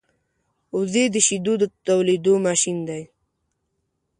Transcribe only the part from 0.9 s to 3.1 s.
د شیدو د تولېدو ماشین دی